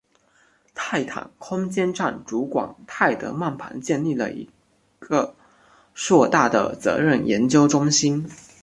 [0.73, 4.49] 泰坦空间站主管泰德曼旁建立了一
[4.97, 5.35] 个
[5.93, 8.27] 硕大的责任研究中心。